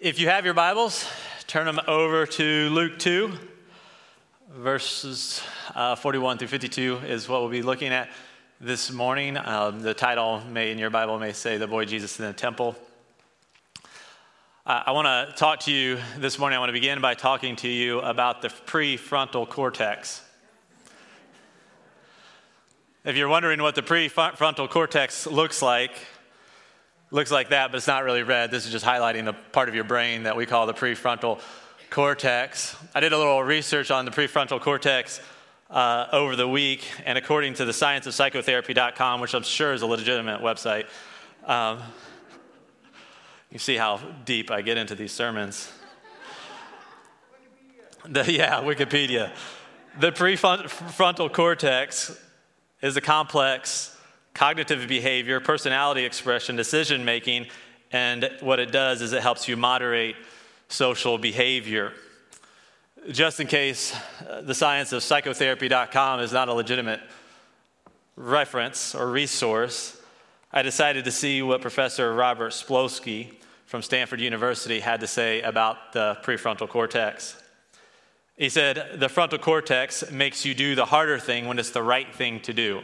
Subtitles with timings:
[0.00, 1.06] If you have your Bibles,
[1.46, 3.32] turn them over to Luke 2,
[4.50, 5.42] verses
[5.74, 8.08] uh, 41 through 52 is what we'll be looking at
[8.62, 9.36] this morning.
[9.36, 12.76] Um, the title may in your Bible may say "The Boy Jesus in the Temple."
[14.64, 16.56] Uh, I want to talk to you this morning.
[16.56, 20.22] I want to begin by talking to you about the prefrontal cortex.
[23.04, 25.92] If you're wondering what the prefrontal cortex looks like,
[27.10, 28.50] looks like that, but it's not really red.
[28.50, 31.40] This is just highlighting the part of your brain that we call the prefrontal
[31.90, 32.76] cortex.
[32.94, 35.20] I did a little research on the prefrontal cortex
[35.70, 40.40] uh, over the week, and according to the scienceofpsychotherapy.com, which I'm sure is a legitimate
[40.40, 40.86] website,
[41.44, 41.80] um,
[43.50, 45.72] you see how deep I get into these sermons.
[48.08, 49.32] The, yeah, Wikipedia.
[49.98, 52.18] The prefrontal cortex
[52.80, 53.96] is a complex
[54.40, 57.46] cognitive behavior, personality expression, decision making,
[57.92, 60.16] and what it does is it helps you moderate
[60.68, 61.92] social behavior.
[63.10, 63.94] Just in case
[64.26, 67.02] uh, the science of psychotherapy.com is not a legitimate
[68.16, 70.00] reference or resource,
[70.50, 73.34] I decided to see what Professor Robert Sapolsky
[73.66, 77.36] from Stanford University had to say about the prefrontal cortex.
[78.38, 82.10] He said, The frontal cortex makes you do the harder thing when it's the right
[82.14, 82.82] thing to do.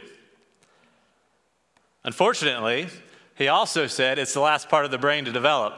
[2.07, 2.87] Unfortunately,
[3.35, 5.73] he also said it's the last part of the brain to develop.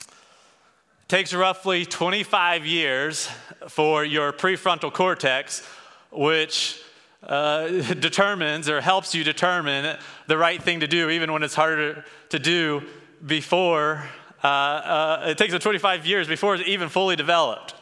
[0.00, 3.28] It takes roughly 25 years
[3.68, 5.62] for your prefrontal cortex,
[6.10, 6.80] which
[7.22, 7.68] uh,
[8.00, 12.38] determines or helps you determine the right thing to do, even when it's harder to
[12.38, 12.80] do
[13.26, 14.08] before.
[14.42, 17.74] Uh, uh, it takes 25 years before it's even fully developed,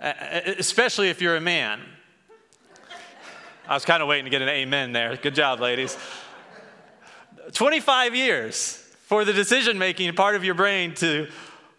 [0.00, 1.78] especially if you're a man.
[3.68, 5.16] I was kind of waiting to get an amen there.
[5.16, 5.96] Good job, ladies.
[7.52, 11.28] 25 years for the decision making part of your brain to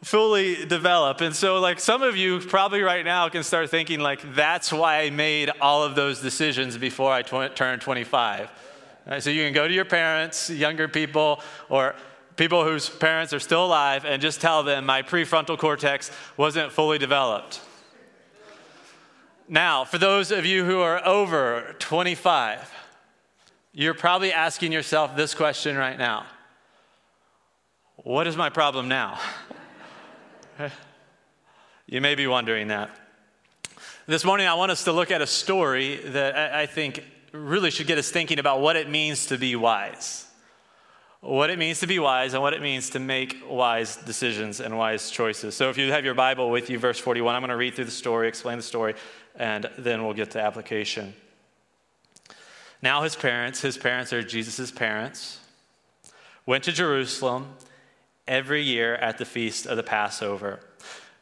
[0.04, 1.22] fully develop.
[1.22, 5.02] And so, like, some of you probably right now can start thinking, like, that's why
[5.02, 8.50] I made all of those decisions before I tw- turned 25.
[9.08, 11.96] Right, so, you can go to your parents, younger people, or
[12.36, 16.98] people whose parents are still alive, and just tell them my prefrontal cortex wasn't fully
[16.98, 17.62] developed.
[19.48, 22.72] Now, for those of you who are over 25,
[23.74, 26.26] you're probably asking yourself this question right now
[27.98, 29.20] What is my problem now?
[31.88, 32.90] you may be wondering that.
[34.08, 37.88] This morning, I want us to look at a story that I think really should
[37.88, 40.26] get us thinking about what it means to be wise.
[41.22, 44.76] What it means to be wise and what it means to make wise decisions and
[44.76, 45.56] wise choices.
[45.56, 47.86] So, if you have your Bible with you, verse 41, I'm going to read through
[47.86, 48.96] the story, explain the story,
[49.36, 51.14] and then we'll get to application.
[52.82, 55.40] Now, his parents, his parents are Jesus' parents,
[56.48, 57.54] went to Jerusalem
[58.28, 60.60] every year at the feast of the Passover.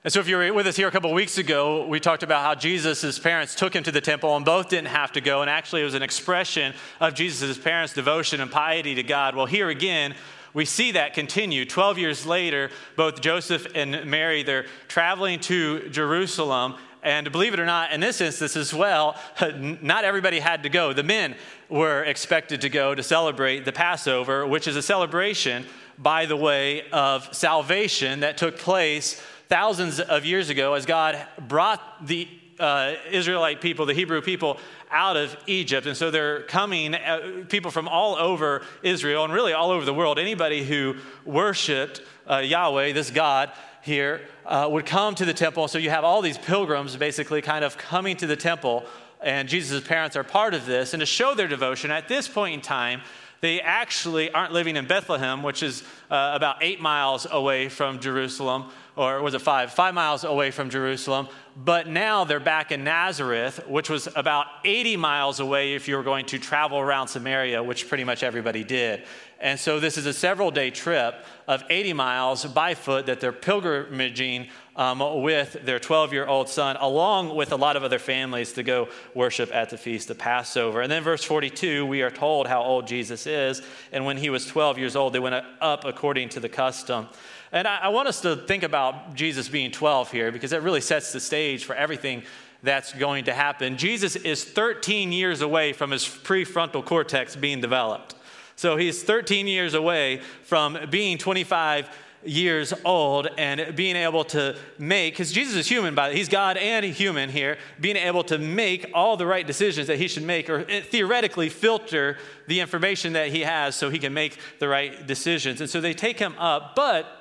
[0.06, 2.44] And so, if you were with us here a couple weeks ago, we talked about
[2.44, 5.42] how Jesus' parents took him to the temple and both didn't have to go.
[5.42, 9.36] And actually, it was an expression of Jesus' parents' devotion and piety to God.
[9.36, 10.16] Well, here again,
[10.54, 11.66] we see that continue.
[11.66, 17.66] 12 years later, both Joseph and Mary, they're traveling to Jerusalem and believe it or
[17.66, 19.16] not, in this instance as well,
[19.82, 20.94] not everybody had to go.
[20.94, 21.36] The men
[21.70, 25.66] were expected to go to celebrate the Passover, which is a celebration,
[25.98, 32.06] by the way, of salvation that took place thousands of years ago as God brought
[32.06, 32.28] the
[32.60, 34.60] uh, Israelite people, the Hebrew people,
[34.92, 35.88] out of Egypt.
[35.88, 39.94] And so they're coming, uh, people from all over Israel and really all over the
[39.94, 40.20] world.
[40.20, 40.96] Anybody who
[41.26, 43.52] worshiped uh, Yahweh, this God,
[43.90, 45.68] here uh, would come to the temple.
[45.68, 48.86] So you have all these pilgrims basically kind of coming to the temple,
[49.20, 50.94] and Jesus' parents are part of this.
[50.94, 53.02] And to show their devotion, at this point in time,
[53.42, 58.70] they actually aren't living in Bethlehem, which is uh, about eight miles away from Jerusalem,
[59.00, 59.72] or was it five?
[59.72, 61.30] Five miles away from Jerusalem.
[61.56, 66.04] But now they're back in Nazareth, which was about 80 miles away if you were
[66.04, 69.04] going to travel around Samaria, which pretty much everybody did.
[69.40, 73.32] And so this is a several day trip of 80 miles by foot that they're
[73.32, 78.52] pilgrimaging um, with their 12 year old son, along with a lot of other families
[78.54, 80.82] to go worship at the feast of Passover.
[80.82, 83.62] And then, verse 42, we are told how old Jesus is.
[83.94, 87.08] And when he was 12 years old, they went up according to the custom.
[87.52, 90.82] And I, I want us to think about Jesus being 12 here because it really
[90.82, 92.24] sets the stage for everything
[92.62, 93.78] that's going to happen.
[93.78, 98.16] Jesus is 13 years away from his prefrontal cortex being developed.
[98.56, 101.90] So he's 13 years away from being 25
[102.26, 106.58] years old and being able to make, because Jesus is human, by the he's God
[106.58, 110.50] and human here, being able to make all the right decisions that he should make,
[110.50, 112.18] or eh, theoretically filter
[112.48, 115.62] the information that he has so he can make the right decisions.
[115.62, 117.19] And so they take him up, but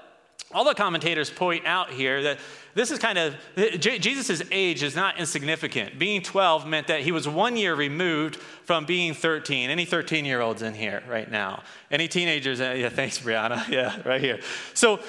[0.53, 2.39] all the commentators point out here that
[2.75, 3.37] this is kind of,
[3.81, 5.99] Jesus' age is not insignificant.
[5.99, 9.69] Being 12 meant that he was one year removed from being 13.
[9.69, 11.63] Any 13 year olds in here right now?
[11.91, 12.61] Any teenagers?
[12.61, 13.67] Uh, yeah, thanks, Brianna.
[13.79, 14.41] Yeah, right here.
[14.73, 15.01] So,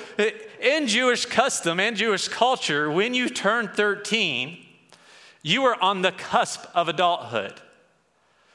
[0.61, 4.57] in Jewish custom and Jewish culture, when you turn 13,
[5.41, 7.61] you are on the cusp of adulthood.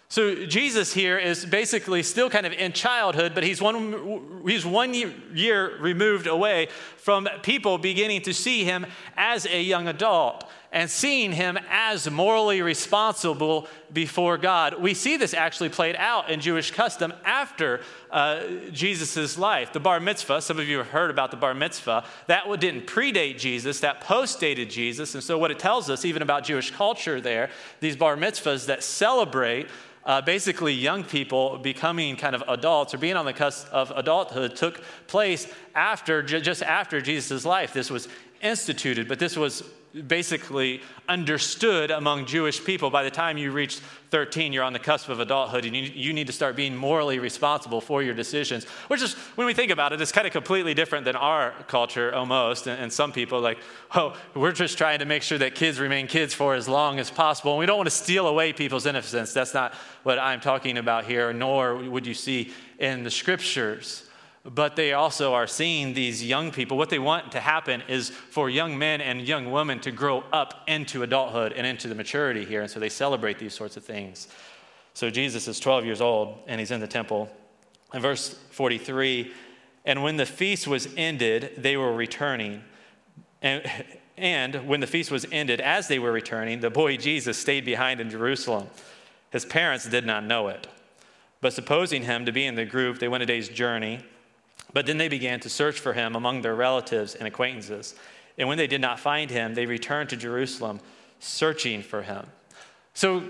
[0.08, 4.94] So Jesus here is basically still kind of in childhood, but he's one, he's one
[4.94, 8.86] year removed away from people beginning to see him
[9.16, 14.82] as a young adult and seeing him as morally responsible before God.
[14.82, 17.80] We see this actually played out in Jewish custom after
[18.10, 18.42] uh,
[18.72, 19.72] Jesus' life.
[19.72, 23.38] The bar mitzvah, some of you have heard about the bar mitzvah, that didn't predate
[23.38, 25.14] Jesus, that postdated Jesus.
[25.14, 28.82] And so, what it tells us, even about Jewish culture there, these bar mitzvahs that
[28.82, 29.68] celebrate
[30.06, 34.56] uh, basically young people becoming kind of adults or being on the cusp of adulthood
[34.56, 37.72] took place after just after jesus' life.
[37.72, 38.08] This was
[38.42, 39.62] instituted but this was
[40.06, 42.90] basically understood among Jewish people.
[42.90, 43.78] By the time you reach
[44.10, 47.20] 13, you're on the cusp of adulthood and you, you need to start being morally
[47.20, 48.64] responsible for your decisions.
[48.88, 52.12] Which is, when we think about it, it's kind of completely different than our culture
[52.12, 52.66] almost.
[52.66, 53.58] And, and some people, like,
[53.94, 57.10] oh, we're just trying to make sure that kids remain kids for as long as
[57.10, 57.52] possible.
[57.52, 59.32] And we don't want to steal away people's innocence.
[59.32, 64.03] That's not what I'm talking about here, nor would you see in the scriptures
[64.44, 66.76] but they also are seeing these young people.
[66.76, 70.62] What they want to happen is for young men and young women to grow up
[70.66, 72.60] into adulthood and into the maturity here.
[72.60, 74.28] And so they celebrate these sorts of things.
[74.92, 77.30] So Jesus is 12 years old and he's in the temple.
[77.94, 79.32] In verse 43,
[79.86, 82.62] and when the feast was ended, they were returning.
[83.40, 83.70] And,
[84.18, 88.00] and when the feast was ended, as they were returning, the boy Jesus stayed behind
[88.00, 88.68] in Jerusalem.
[89.30, 90.66] His parents did not know it.
[91.40, 94.00] But supposing him to be in the group, they went a day's journey.
[94.74, 97.94] But then they began to search for him among their relatives and acquaintances.
[98.36, 100.80] And when they did not find him, they returned to Jerusalem
[101.20, 102.26] searching for him.
[102.96, 103.24] So,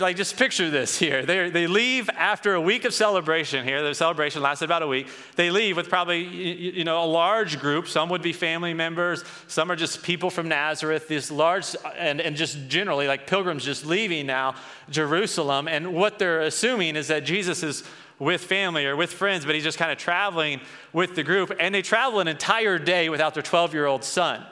[0.00, 1.24] like, just picture this here.
[1.24, 3.84] They, they leave after a week of celebration here.
[3.84, 5.06] The celebration lasted about a week.
[5.36, 7.86] They leave with probably, you know, a large group.
[7.86, 9.22] Some would be family members.
[9.46, 11.06] Some are just people from Nazareth.
[11.06, 14.56] These large, and, and just generally, like pilgrims just leaving now
[14.90, 15.68] Jerusalem.
[15.68, 17.84] And what they're assuming is that Jesus is
[18.18, 20.60] with family or with friends, but he's just kind of traveling
[20.92, 21.52] with the group.
[21.58, 24.44] And they travel an entire day without their 12 year old son.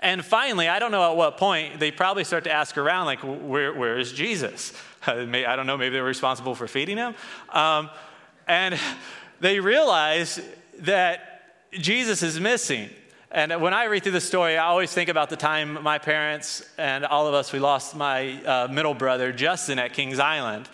[0.00, 3.20] And finally, I don't know at what point, they probably start to ask around, like,
[3.20, 4.72] where, where is Jesus?
[5.06, 7.14] I don't know, maybe they're responsible for feeding him.
[7.50, 7.90] Um,
[8.46, 8.78] and
[9.40, 10.40] they realize
[10.80, 12.90] that Jesus is missing.
[13.30, 16.62] And when I read through the story, I always think about the time my parents
[16.78, 20.68] and all of us, we lost my uh, middle brother, Justin, at Kings Island.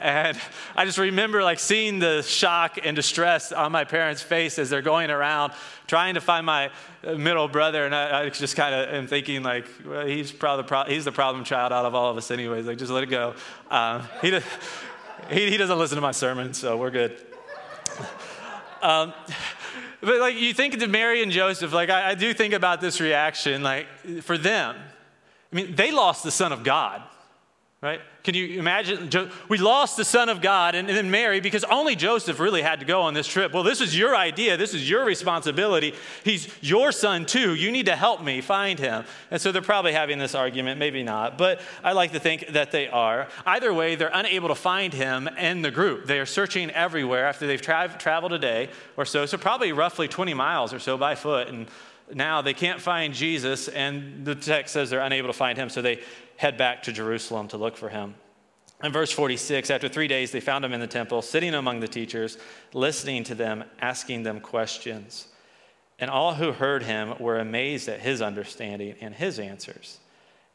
[0.00, 0.40] And
[0.74, 4.80] I just remember like seeing the shock and distress on my parents' face as they're
[4.80, 5.52] going around
[5.86, 6.70] trying to find my
[7.02, 7.84] middle brother.
[7.84, 11.04] And I, I just kind of am thinking like, well, he's probably the pro- he's
[11.04, 12.66] the problem child out of all of us anyways.
[12.66, 13.34] Like just let it go.
[13.70, 14.44] Um, he, does,
[15.30, 17.16] he, he, doesn't listen to my sermon, so we're good.
[18.80, 19.12] Um,
[20.00, 23.00] but like you think to Mary and Joseph, like I, I do think about this
[23.00, 23.86] reaction, like
[24.22, 24.76] for them,
[25.52, 27.02] I mean, they lost the son of God
[27.80, 28.00] right?
[28.22, 29.10] Can you imagine?
[29.48, 32.86] We lost the Son of God and then Mary because only Joseph really had to
[32.86, 33.54] go on this trip.
[33.54, 34.58] Well, this is your idea.
[34.58, 35.94] This is your responsibility.
[36.22, 37.54] He's your son too.
[37.54, 39.04] You need to help me find him.
[39.30, 42.72] And so they're probably having this argument, maybe not, but I like to think that
[42.72, 43.26] they are.
[43.46, 46.06] Either way, they're unable to find him in the group.
[46.06, 48.68] They are searching everywhere after they've tra- traveled a day
[48.98, 51.48] or so, so probably roughly 20 miles or so by foot.
[51.48, 51.68] And
[52.14, 55.80] now they can't find Jesus, and the text says they're unable to find him, so
[55.80, 56.00] they
[56.40, 58.14] head back to Jerusalem to look for him.
[58.82, 61.86] In verse 46, after three days, they found him in the temple, sitting among the
[61.86, 62.38] teachers,
[62.72, 65.28] listening to them, asking them questions.
[65.98, 69.98] And all who heard him were amazed at his understanding and his answers.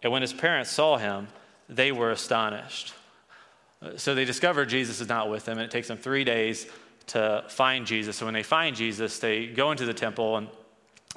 [0.02, 1.28] And when his parents saw him,
[1.70, 2.96] they were astonished.
[3.96, 6.66] So they discover Jesus is not with them, and it takes them three days
[7.08, 8.16] to find Jesus.
[8.16, 10.48] So when they find Jesus, they go into the temple and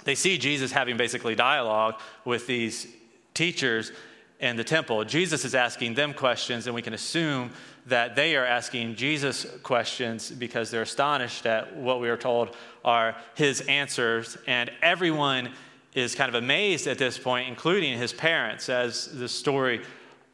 [0.04, 2.86] they see Jesus having basically dialogue with these
[3.32, 3.92] teachers
[4.40, 5.04] and the temple.
[5.04, 7.50] Jesus is asking them questions, and we can assume
[7.86, 12.54] that they are asking Jesus questions because they're astonished at what we are told
[12.84, 14.36] are his answers.
[14.46, 15.52] And everyone
[15.94, 19.80] is kind of amazed at this point, including his parents, as the story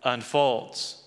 [0.02, 1.02] unfolds.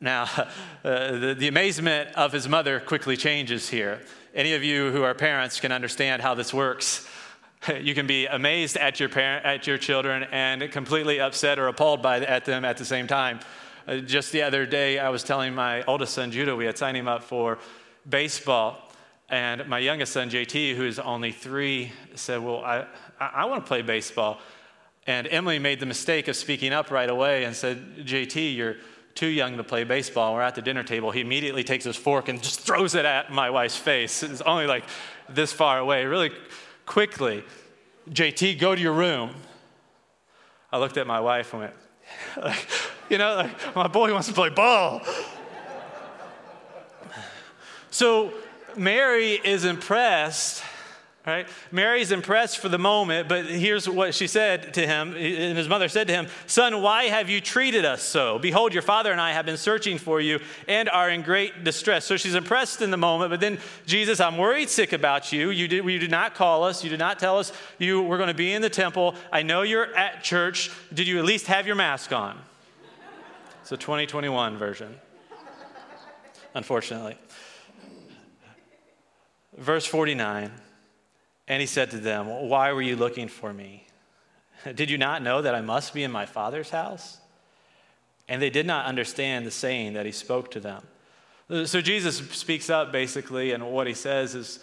[0.00, 0.24] Now,
[0.84, 4.00] uh, the, the amazement of his mother quickly changes here.
[4.34, 7.08] Any of you who are parents can understand how this works.
[7.80, 12.02] you can be amazed at your parent, at your children, and completely upset or appalled
[12.02, 13.40] by at them at the same time.
[13.86, 16.96] Uh, just the other day, I was telling my oldest son Judah we had signed
[16.96, 17.58] him up for
[18.08, 18.90] baseball,
[19.28, 22.86] And my youngest son, JT, who's only three, said, Well, I,
[23.18, 24.40] I want to play baseball.
[25.06, 28.76] And Emily made the mistake of speaking up right away and said, JT, you're
[29.14, 30.34] too young to play baseball.
[30.34, 31.10] We're at the dinner table.
[31.10, 34.22] He immediately takes his fork and just throws it at my wife's face.
[34.22, 34.84] It's only like
[35.28, 36.30] this far away, really
[36.86, 37.44] quickly.
[38.10, 39.34] JT, go to your room.
[40.72, 41.74] I looked at my wife and went,
[42.42, 42.66] like,
[43.08, 45.02] you know, like, my boy wants to play ball.
[47.90, 48.32] so
[48.76, 50.63] Mary is impressed
[51.26, 51.48] right?
[51.72, 55.14] Mary's impressed for the moment, but here's what she said to him.
[55.14, 58.38] And his mother said to him, Son, why have you treated us so?
[58.38, 62.04] Behold, your father and I have been searching for you and are in great distress.
[62.04, 65.50] So she's impressed in the moment, but then Jesus, I'm worried sick about you.
[65.50, 66.84] You did, you did not call us.
[66.84, 69.14] You did not tell us you were going to be in the temple.
[69.32, 70.70] I know you're at church.
[70.92, 72.38] Did you at least have your mask on?
[73.62, 74.94] It's a 2021 version,
[76.54, 77.16] unfortunately.
[79.56, 80.50] Verse 49.
[81.46, 83.86] And he said to them, Why were you looking for me?
[84.74, 87.18] Did you not know that I must be in my Father's house?
[88.28, 90.82] And they did not understand the saying that he spoke to them.
[91.66, 94.60] So Jesus speaks up basically, and what he says is,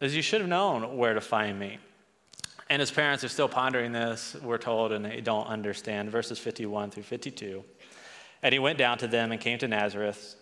[0.00, 1.78] is You should have known where to find me.
[2.70, 6.10] And his parents are still pondering this, we're told, and they don't understand.
[6.10, 7.64] Verses 51 through 52.
[8.42, 10.36] And he went down to them and came to Nazareth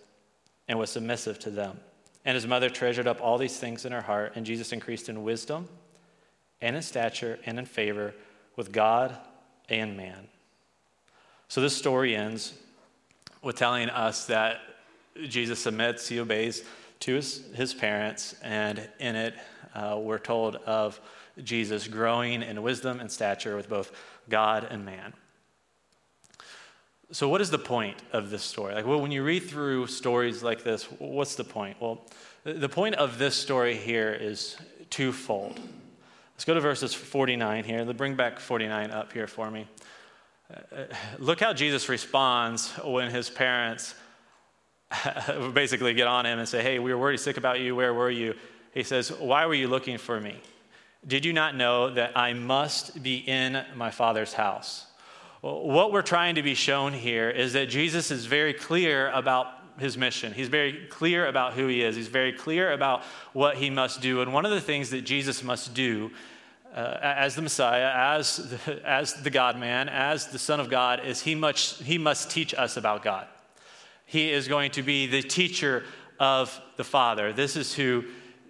[0.69, 1.81] and was submissive to them.
[2.29, 5.23] And his mother treasured up all these things in her heart, and Jesus increased in
[5.23, 5.67] wisdom
[6.61, 8.15] and in stature and in favor
[8.55, 9.17] with God
[9.71, 10.29] and man.
[11.49, 12.53] So this story ends
[13.41, 14.61] with telling us that
[15.27, 16.65] Jesus submits, he obeys
[17.01, 19.35] to his, his parents, and in it,
[19.75, 21.01] uh, we're told of
[21.43, 23.91] Jesus growing in wisdom and stature with both
[24.29, 25.15] God and man.
[27.11, 28.75] So, what is the point of this story?
[28.75, 31.79] Like, well, when you read through stories like this, what's the point?
[31.81, 32.05] Well,
[32.45, 34.59] the point of this story here is
[34.91, 35.59] twofold.
[36.35, 37.85] Let's go to verses 49 here.
[37.95, 39.67] Bring back 49 up here for me.
[40.53, 40.85] Uh,
[41.19, 43.95] look how Jesus responds when his parents
[45.55, 47.75] basically get on him and say, Hey, we were worried sick about you.
[47.75, 48.35] Where were you?
[48.75, 50.37] He says, Why were you looking for me?
[51.07, 54.88] Did you not know that I must be in my Father's house?
[55.41, 59.47] What we're trying to be shown here is that Jesus is very clear about
[59.79, 60.33] his mission.
[60.33, 61.95] He's very clear about who he is.
[61.95, 64.21] He's very clear about what he must do.
[64.21, 66.11] And one of the things that Jesus must do
[66.75, 71.05] uh, as the Messiah, as the, as the God man, as the Son of God,
[71.05, 73.27] is he, much, he must teach us about God.
[74.05, 75.85] He is going to be the teacher
[76.19, 77.33] of the Father.
[77.33, 78.05] This is who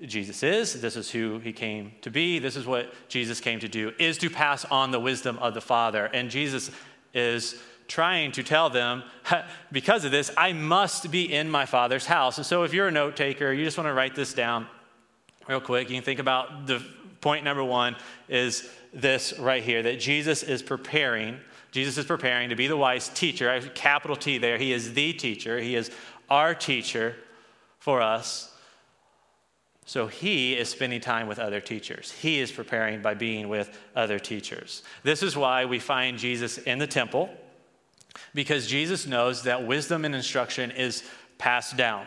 [0.06, 0.80] Jesus is.
[0.80, 2.38] This is who he came to be.
[2.38, 5.60] This is what Jesus came to do, is to pass on the wisdom of the
[5.60, 6.06] Father.
[6.06, 6.70] And Jesus
[7.14, 9.02] is trying to tell them,
[9.72, 12.36] because of this, I must be in my Father's house.
[12.36, 14.66] And so if you're a note taker, you just want to write this down
[15.48, 15.88] real quick.
[15.88, 16.82] You can think about the
[17.20, 17.96] point number one
[18.28, 21.38] is this right here that Jesus is preparing.
[21.70, 24.58] Jesus is preparing to be the wise teacher, capital T there.
[24.58, 25.90] He is the teacher, He is
[26.30, 27.16] our teacher
[27.78, 28.54] for us.
[29.88, 32.12] So he is spending time with other teachers.
[32.12, 34.82] He is preparing by being with other teachers.
[35.02, 37.30] This is why we find Jesus in the temple,
[38.34, 41.04] because Jesus knows that wisdom and instruction is
[41.38, 42.04] passed down.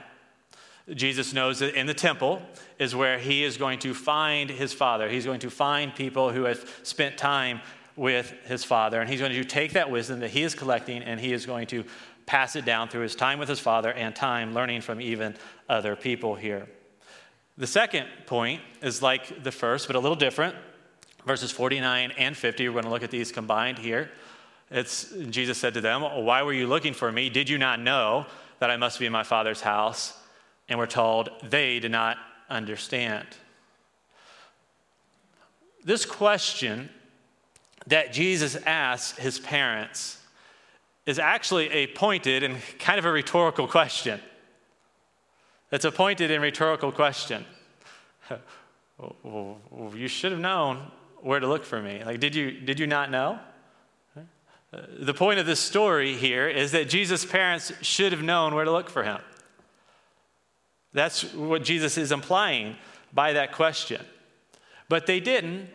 [0.94, 2.44] Jesus knows that in the temple
[2.78, 5.10] is where he is going to find his father.
[5.10, 7.62] He's going to find people who have spent time
[7.96, 11.20] with his father, and he's going to take that wisdom that he is collecting and
[11.20, 11.84] he is going to
[12.28, 15.36] pass it down through his time with his father and time learning from even
[15.68, 16.68] other people here.
[17.62, 20.56] The second point is like the first, but a little different.
[21.28, 24.10] Verses 49 and 50, we're going to look at these combined here.
[24.72, 27.30] It's Jesus said to them, Why were you looking for me?
[27.30, 28.26] Did you not know
[28.58, 30.18] that I must be in my Father's house?
[30.70, 32.18] And we're told they did not
[32.50, 33.28] understand.
[35.84, 36.90] This question
[37.86, 40.18] that Jesus asks his parents
[41.06, 44.20] is actually a pointed and kind of a rhetorical question.
[45.72, 47.46] It's a pointed and rhetorical question.
[49.00, 52.04] you should have known where to look for me.
[52.04, 53.40] Like, did you, did you not know?
[55.00, 58.72] The point of this story here is that Jesus' parents should have known where to
[58.72, 59.20] look for him.
[60.94, 62.78] That's what Jesus is implying
[63.14, 64.02] by that question.
[64.88, 65.70] But they didn't,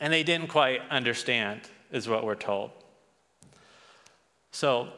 [0.00, 1.60] and they didn't quite understand,
[1.92, 2.70] is what we're told.
[4.50, 4.88] So,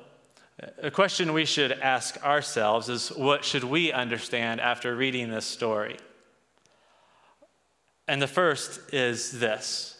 [0.83, 5.97] a question we should ask ourselves is what should we understand after reading this story?
[8.09, 9.97] And the first is this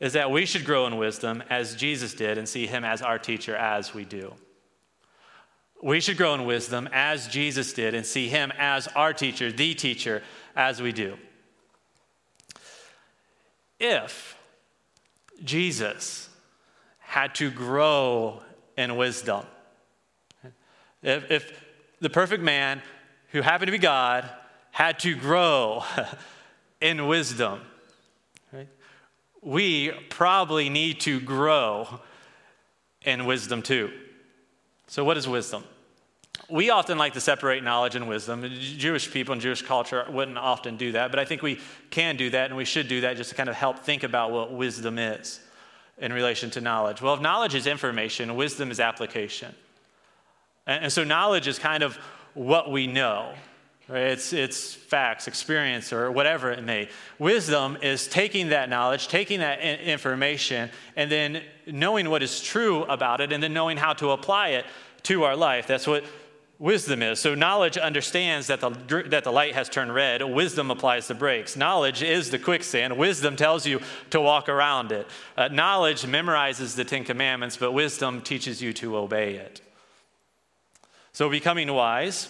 [0.00, 3.18] is that we should grow in wisdom as Jesus did and see him as our
[3.18, 4.34] teacher as we do.
[5.82, 9.74] we should grow in wisdom as Jesus did and see him as our teacher, the
[9.74, 10.22] teacher,
[10.56, 11.16] as we do.
[13.78, 14.36] If
[15.44, 16.28] Jesus
[16.98, 18.42] had to grow
[18.76, 19.44] in wisdom,
[21.02, 21.62] if, if
[22.00, 22.82] the perfect man
[23.28, 24.28] who happened to be God
[24.70, 25.84] had to grow
[26.80, 27.60] in wisdom,
[28.52, 28.68] right?
[29.42, 32.00] we probably need to grow
[33.02, 33.90] in wisdom too.
[34.86, 35.64] So, what is wisdom?
[36.50, 38.44] We often like to separate knowledge and wisdom.
[38.60, 42.28] Jewish people and Jewish culture wouldn't often do that, but I think we can do
[42.30, 44.98] that and we should do that just to kind of help think about what wisdom
[44.98, 45.40] is
[45.98, 47.00] in relation to knowledge.
[47.00, 49.54] Well, if knowledge is information, wisdom is application.
[50.66, 51.96] And, so, knowledge is kind of
[52.32, 53.34] what we know.
[53.88, 54.04] Right?
[54.04, 56.88] It's, it's facts, experience, or whatever it may.
[57.18, 63.20] Wisdom is taking that knowledge, taking that information, and then knowing what is true about
[63.20, 64.64] it, and then knowing how to apply it
[65.02, 65.66] to our life.
[65.66, 66.04] That's what
[66.58, 67.20] wisdom is.
[67.20, 68.70] So, knowledge understands that the,
[69.08, 70.22] that the light has turned red.
[70.22, 71.56] Wisdom applies the brakes.
[71.56, 72.96] Knowledge is the quicksand.
[72.96, 73.80] Wisdom tells you
[74.10, 75.06] to walk around it.
[75.36, 79.60] Uh, knowledge memorizes the Ten Commandments, but wisdom teaches you to obey it.
[81.12, 82.28] So, becoming wise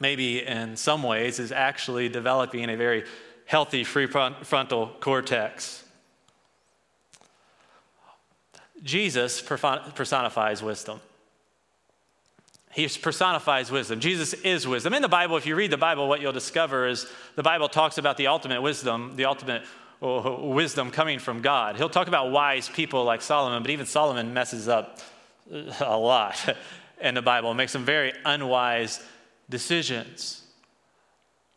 [0.00, 3.04] maybe in some ways, is actually developing a very
[3.46, 5.84] healthy prefrontal cortex.
[8.82, 11.00] Jesus personifies wisdom.
[12.76, 14.00] He personifies wisdom.
[14.00, 14.92] Jesus is wisdom.
[14.92, 17.96] In the Bible, if you read the Bible, what you'll discover is the Bible talks
[17.96, 19.62] about the ultimate wisdom, the ultimate
[20.02, 21.76] oh, wisdom coming from God.
[21.76, 24.98] He'll talk about wise people like Solomon, but even Solomon messes up
[25.50, 26.54] uh, a lot
[27.00, 29.02] in the Bible, makes some very unwise
[29.48, 30.42] decisions.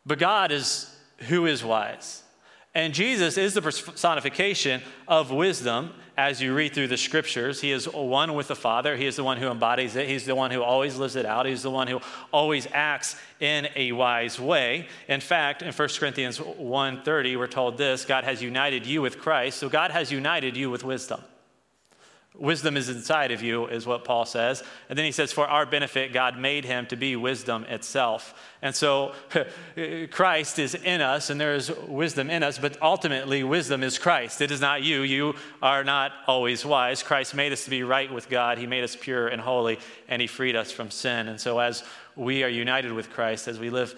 [0.06, 0.90] But God is
[1.28, 2.22] who is wise.
[2.74, 7.62] And Jesus is the personification of wisdom as you read through the scriptures.
[7.62, 8.94] He is one with the Father.
[8.94, 10.06] He is the one who embodies it.
[10.06, 11.46] He's the one who always lives it out.
[11.46, 11.98] He's the one who
[12.30, 14.86] always acts in a wise way.
[15.08, 19.56] In fact, in 1 Corinthians 1:30, we're told this, God has united you with Christ.
[19.56, 21.22] So God has united you with wisdom.
[22.40, 24.62] Wisdom is inside of you, is what Paul says.
[24.88, 28.32] And then he says, For our benefit, God made him to be wisdom itself.
[28.62, 29.12] And so
[30.10, 34.40] Christ is in us, and there is wisdom in us, but ultimately, wisdom is Christ.
[34.40, 35.02] It is not you.
[35.02, 37.02] You are not always wise.
[37.02, 40.22] Christ made us to be right with God, He made us pure and holy, and
[40.22, 41.28] He freed us from sin.
[41.28, 41.84] And so, as
[42.16, 43.94] we are united with Christ, as we live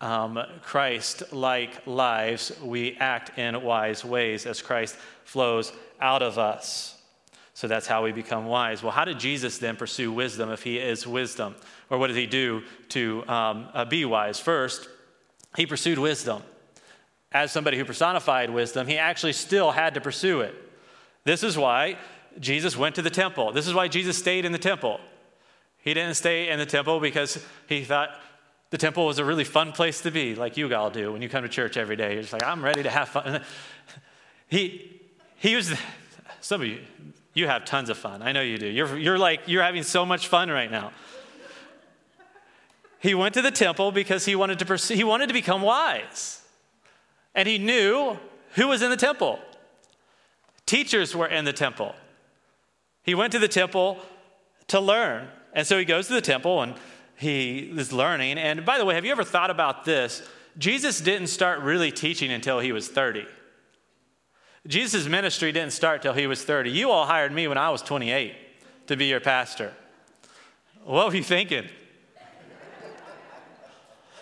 [0.00, 6.99] um, Christ like lives, we act in wise ways as Christ flows out of us.
[7.60, 8.82] So that's how we become wise.
[8.82, 11.54] Well, how did Jesus then pursue wisdom if he is wisdom?
[11.90, 14.40] Or what did he do to um, uh, be wise?
[14.40, 14.88] First,
[15.54, 16.42] he pursued wisdom.
[17.30, 20.54] As somebody who personified wisdom, he actually still had to pursue it.
[21.24, 21.98] This is why
[22.38, 23.52] Jesus went to the temple.
[23.52, 24.98] This is why Jesus stayed in the temple.
[25.82, 28.08] He didn't stay in the temple because he thought
[28.70, 31.28] the temple was a really fun place to be, like you all do when you
[31.28, 32.14] come to church every day.
[32.14, 33.42] You're just like, I'm ready to have fun.
[34.48, 35.00] He,
[35.36, 35.72] he was,
[36.40, 36.80] some of you,
[37.32, 38.22] you have tons of fun.
[38.22, 38.66] I know you do.
[38.66, 40.92] You're, you're like, you're having so much fun right now.
[42.98, 46.42] He went to the temple because he wanted to pursue, he wanted to become wise.
[47.34, 48.18] And he knew
[48.54, 49.38] who was in the temple.
[50.66, 51.94] Teachers were in the temple.
[53.02, 53.98] He went to the temple
[54.68, 55.28] to learn.
[55.52, 56.74] And so he goes to the temple and
[57.16, 58.38] he is learning.
[58.38, 60.28] And by the way, have you ever thought about this?
[60.58, 63.26] Jesus didn't start really teaching until he was 30.
[64.66, 66.70] Jesus' ministry didn't start till he was 30.
[66.70, 68.34] You all hired me when I was 28
[68.88, 69.72] to be your pastor.
[70.84, 71.68] What were you thinking?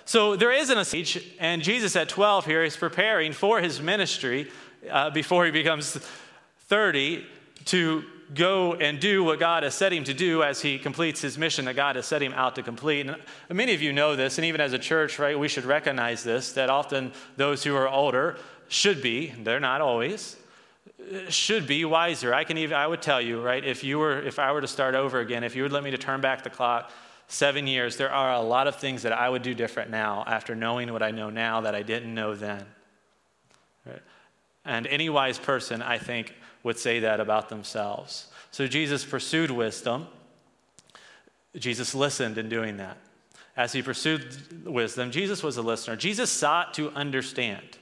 [0.05, 4.51] So there isn't a siege, and Jesus at 12 here is preparing for his ministry
[4.91, 5.99] uh, before he becomes
[6.69, 7.27] 30
[7.67, 11.37] to go and do what God has set him to do as he completes his
[11.37, 13.07] mission that God has set him out to complete.
[13.07, 13.19] And
[13.51, 16.53] many of you know this, and even as a church, right, we should recognize this
[16.53, 18.37] that often those who are older
[18.69, 20.37] should be, they're not always,
[21.29, 22.35] should be wiser.
[22.35, 24.69] I can even, I would tell you, right, if you were, if I were to
[24.69, 26.91] start over again, if you would let me to turn back the clock
[27.29, 30.55] seven years, there are a lot of things that I would do different now after
[30.55, 32.65] knowing what I know now that I didn't know then.
[33.87, 34.03] Right?
[34.65, 38.27] And any wise person, I think, would say that about themselves.
[38.51, 40.07] So Jesus pursued wisdom.
[41.57, 42.99] Jesus listened in doing that.
[43.57, 45.97] As he pursued wisdom, Jesus was a listener.
[45.97, 47.79] Jesus sought to understand.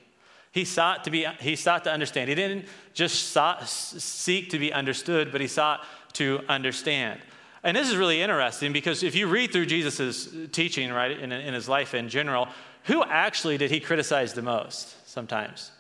[0.57, 2.31] He sought to be he sought to understand.
[2.31, 2.65] He didn't
[2.95, 7.21] just sought, seek to be understood, but he sought to understand.
[7.63, 11.53] And this is really interesting because if you read through Jesus' teaching, right, in, in
[11.53, 12.49] his life in general,
[12.85, 15.73] who actually did he criticize the most sometimes?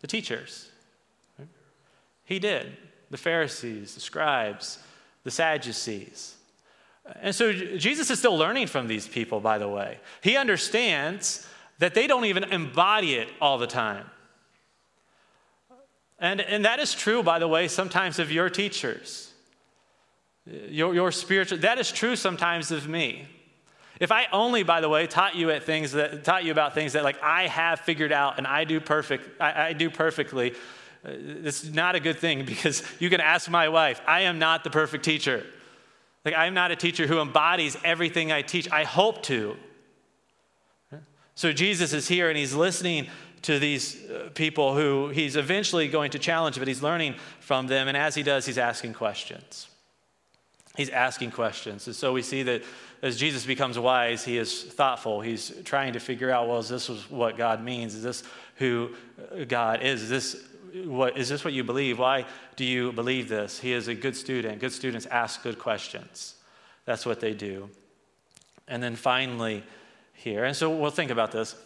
[0.00, 0.70] The teachers.
[2.24, 2.78] He did.
[3.10, 4.78] The Pharisees, the scribes,
[5.22, 6.34] the Sadducees.
[7.20, 9.98] And so Jesus is still learning from these people, by the way.
[10.22, 11.46] He understands
[11.80, 14.04] that they don't even embody it all the time.
[16.18, 19.32] And, and that is true, by the way, sometimes of your teachers,
[20.46, 23.26] your, your spiritual, that is true sometimes of me.
[23.98, 26.92] If I only, by the way, taught you at things that taught you about things
[26.92, 31.12] that like I have figured out and I do perfect, I, I do perfectly, uh,
[31.12, 34.02] it's not a good thing because you can ask my wife.
[34.06, 35.46] I am not the perfect teacher.
[36.26, 38.70] Like I'm not a teacher who embodies everything I teach.
[38.70, 39.56] I hope to.
[41.34, 43.08] So Jesus is here and he's listening
[43.42, 47.88] to these uh, people who he's eventually going to challenge, but he's learning from them.
[47.88, 49.68] And as he does, he's asking questions.
[50.76, 51.86] He's asking questions.
[51.86, 52.62] And so we see that
[53.02, 55.20] as Jesus becomes wise, he is thoughtful.
[55.20, 57.94] He's trying to figure out, well, is this what God means?
[57.94, 58.22] Is this
[58.56, 60.02] who uh, God is?
[60.02, 60.44] Is this
[60.84, 61.98] what, is this what you believe?
[61.98, 63.58] Why do you believe this?
[63.58, 64.60] He is a good student.
[64.60, 66.36] Good students ask good questions.
[66.84, 67.70] That's what they do.
[68.68, 69.64] And then finally,
[70.22, 71.56] here, and so we'll think about this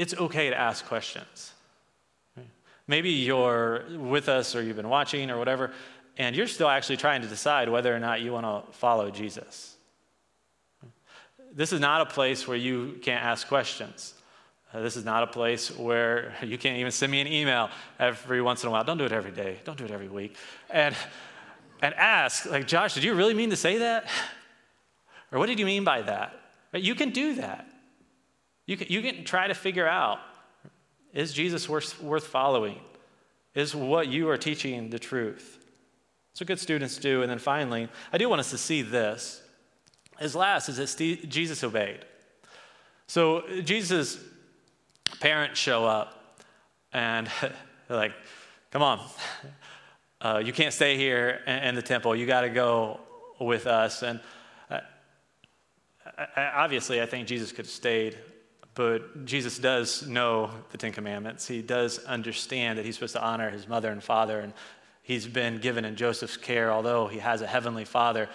[0.00, 1.52] it's okay to ask questions.
[2.86, 5.72] Maybe you're with us or you've been watching or whatever,
[6.16, 9.76] and you're still actually trying to decide whether or not you want to follow Jesus.
[11.52, 14.14] This is not a place where you can't ask questions.
[14.72, 18.40] Uh, this is not a place where you can't even send me an email every
[18.40, 18.84] once in a while.
[18.84, 19.58] Don't do it every day.
[19.64, 20.34] Don't do it every week.
[20.70, 20.96] And,
[21.82, 24.08] and ask, like, Josh, did you really mean to say that?
[25.30, 26.39] Or what did you mean by that?
[26.72, 27.68] You can do that.
[28.66, 30.20] You can, you can try to figure out
[31.12, 32.78] is Jesus worth, worth following?
[33.54, 35.58] Is what you are teaching the truth?
[36.30, 37.22] That's what good students do.
[37.22, 39.42] And then finally, I do want us to see this.
[40.20, 42.04] His last is that Jesus obeyed.
[43.08, 44.18] So Jesus'
[45.18, 46.38] parents show up
[46.92, 48.12] and they're like,
[48.70, 49.00] come on,
[50.20, 52.14] uh, you can't stay here in, the temple.
[52.14, 53.00] You got to go
[53.40, 54.02] with us.
[54.02, 54.20] And
[56.36, 58.16] obviously, I think Jesus could have stayed
[58.74, 61.46] but Jesus does know the Ten Commandments.
[61.46, 64.52] He does understand that he's supposed to honor his mother and father, and
[65.02, 68.28] he's been given in Joseph's care, although he has a heavenly father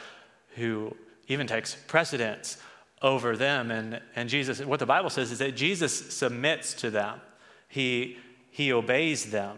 [0.55, 0.95] who
[1.27, 2.57] even takes precedence
[3.01, 3.71] over them.
[3.71, 7.21] And, and Jesus, what the Bible says is that Jesus submits to them,
[7.67, 8.17] he,
[8.51, 9.57] he obeys them.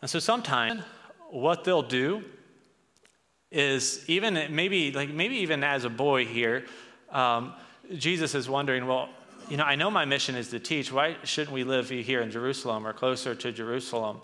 [0.00, 0.82] And so sometimes
[1.30, 2.24] what they'll do
[3.52, 6.64] is even maybe like maybe even as a boy here
[7.12, 7.52] um,
[7.96, 9.08] Jesus is wondering, well,
[9.48, 10.92] you know, I know my mission is to teach.
[10.92, 14.20] Why shouldn't we live here in Jerusalem or closer to Jerusalem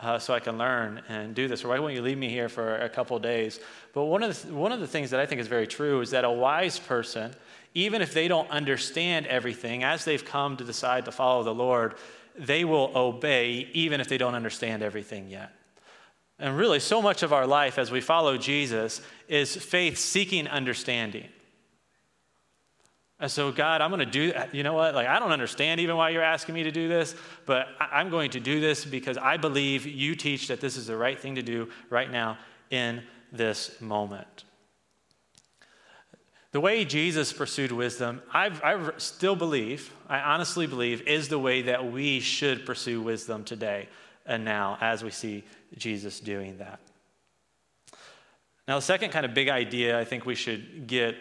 [0.00, 1.64] uh, so I can learn and do this?
[1.64, 3.60] Or why won't you leave me here for a couple days?
[3.92, 6.10] But one of, the, one of the things that I think is very true is
[6.10, 7.32] that a wise person,
[7.74, 11.94] even if they don't understand everything, as they've come to decide to follow the Lord,
[12.36, 15.54] they will obey even if they don't understand everything yet.
[16.42, 21.28] And really, so much of our life as we follow Jesus is faith seeking understanding.
[23.20, 24.92] And so, God, I'm going to do, you know what?
[24.92, 27.14] Like, I don't understand even why you're asking me to do this,
[27.46, 30.96] but I'm going to do this because I believe you teach that this is the
[30.96, 32.38] right thing to do right now
[32.70, 34.42] in this moment.
[36.50, 41.62] The way Jesus pursued wisdom, I've, I still believe, I honestly believe, is the way
[41.62, 43.88] that we should pursue wisdom today
[44.26, 45.44] and now as we see
[45.76, 46.80] Jesus doing that.
[48.68, 51.16] Now, the second kind of big idea I think we should get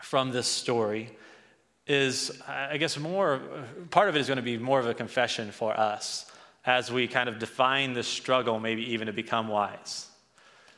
[0.00, 1.16] from this story
[1.86, 3.40] is, I guess, more,
[3.90, 6.30] part of it is going to be more of a confession for us
[6.64, 10.08] as we kind of define the struggle, maybe even to become wise.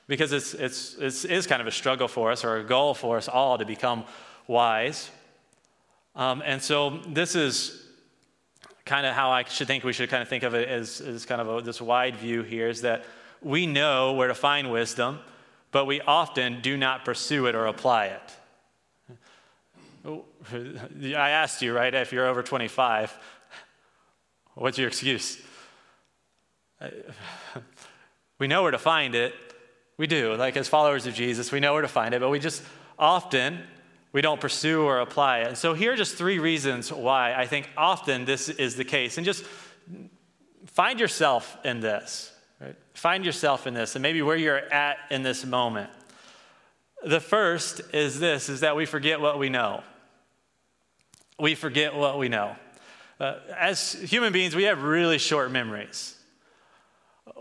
[0.06, 3.28] Because it's, it's, it's, kind of a struggle for us, or a goal for us
[3.28, 4.04] all to become
[4.46, 5.10] wise.
[6.14, 7.87] Um, and so this is
[8.88, 11.26] kind of how I should think we should kind of think of it as, as
[11.26, 13.04] kind of a, this wide view here is that
[13.42, 15.20] we know where to find wisdom,
[15.70, 18.34] but we often do not pursue it or apply it.
[21.14, 23.16] I asked you, right, if you're over 25,
[24.54, 25.38] what's your excuse?
[28.38, 29.34] We know where to find it.
[29.98, 30.34] We do.
[30.34, 32.62] Like as followers of Jesus, we know where to find it, but we just
[32.98, 33.62] often
[34.18, 35.46] we don't pursue or apply it.
[35.46, 39.16] And so here are just three reasons why I think often this is the case.
[39.16, 39.44] And just
[40.66, 42.32] find yourself in this.
[42.60, 42.74] Right?
[42.94, 45.90] Find yourself in this and maybe where you're at in this moment.
[47.04, 49.84] The first is this is that we forget what we know
[51.38, 52.56] we forget what we know.
[53.20, 56.16] Uh, as human beings, we have really short memories.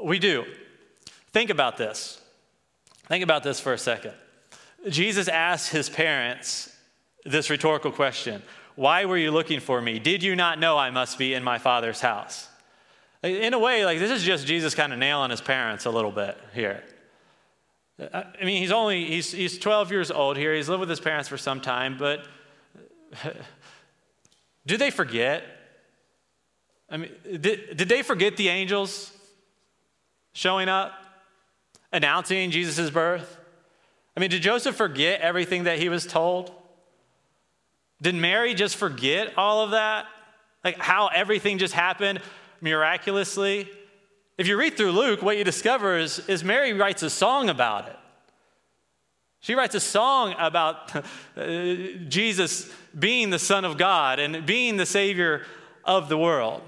[0.01, 0.45] We do.
[1.31, 2.21] Think about this.
[3.07, 4.13] Think about this for a second.
[4.89, 6.73] Jesus asked his parents
[7.25, 8.41] this rhetorical question
[8.75, 9.99] Why were you looking for me?
[9.99, 12.47] Did you not know I must be in my father's house?
[13.23, 16.11] In a way, like this is just Jesus kind of nailing his parents a little
[16.11, 16.83] bit here.
[18.13, 20.53] I mean, he's only, he's, he's 12 years old here.
[20.53, 22.27] He's lived with his parents for some time, but
[24.67, 25.43] do they forget?
[26.89, 29.11] I mean, did, did they forget the angels
[30.33, 30.93] showing up,
[31.91, 33.37] announcing Jesus' birth?
[34.17, 36.51] I mean, did Joseph forget everything that he was told?
[38.01, 40.07] Did Mary just forget all of that?
[40.63, 42.21] Like how everything just happened
[42.59, 43.69] miraculously?
[44.35, 47.89] If you read through Luke, what you discover is, is Mary writes a song about
[47.89, 47.95] it.
[49.39, 50.95] She writes a song about
[51.37, 51.45] uh,
[52.07, 55.45] Jesus being the Son of God and being the Savior
[55.85, 56.63] of the world.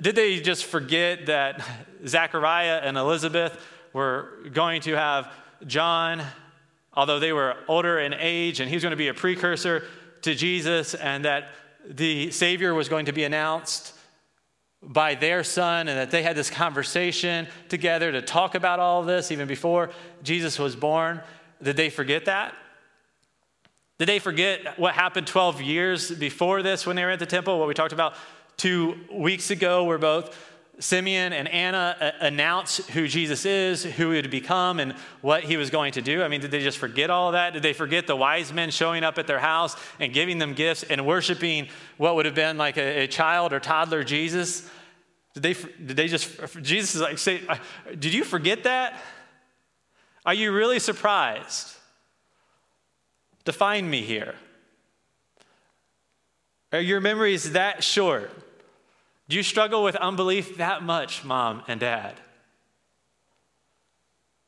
[0.00, 1.66] Did they just forget that
[2.06, 3.60] Zachariah and Elizabeth
[3.92, 5.32] were going to have
[5.66, 6.22] John,
[6.96, 9.84] although they were older in age, and he was going to be a precursor
[10.22, 11.48] to Jesus, and that
[11.86, 13.94] the Savior was going to be announced
[14.82, 19.06] by their son, and that they had this conversation together to talk about all of
[19.06, 19.90] this even before
[20.22, 21.20] Jesus was born?
[21.62, 22.54] Did they forget that?
[23.98, 27.58] Did they forget what happened 12 years before this when they were at the temple?
[27.58, 28.14] What we talked about
[28.56, 30.36] two weeks ago, where both
[30.80, 35.56] Simeon and Anna uh, announced who Jesus is, who he would become, and what he
[35.56, 36.22] was going to do.
[36.22, 37.52] I mean, did they just forget all that?
[37.52, 40.82] Did they forget the wise men showing up at their house and giving them gifts
[40.82, 44.68] and worshiping what would have been like a, a child or toddler Jesus?
[45.34, 46.30] Did they, did they just,
[46.62, 47.42] Jesus is like, say,
[47.98, 49.00] did you forget that?
[50.26, 51.76] Are you really surprised?
[53.44, 54.34] Define me here.
[56.72, 58.30] Are your memories that short?
[59.28, 62.14] Do you struggle with unbelief that much, mom and dad?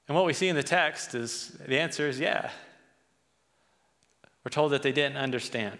[0.08, 2.50] And what we see in the text is the answer is yeah.
[4.44, 5.78] We're told that they didn't understand.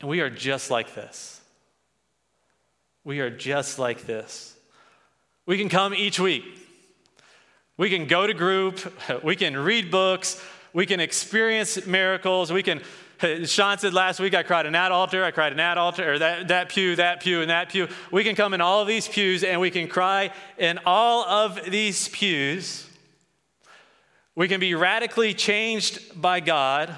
[0.00, 1.40] And we are just like this.
[3.04, 4.54] We are just like this.
[5.46, 6.44] We can come each week
[7.76, 8.80] we can go to group,
[9.24, 12.82] we can read books, we can experience miracles, we can
[13.44, 16.18] Sean said last week, I cried in that altar, I cried in that altar, or
[16.18, 17.88] that, that pew, that pew, and that pew.
[18.10, 21.70] We can come in all of these pews and we can cry in all of
[21.70, 22.88] these pews.
[24.34, 26.96] We can be radically changed by God,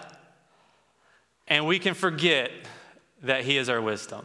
[1.47, 2.51] and we can forget
[3.23, 4.25] that He is our wisdom.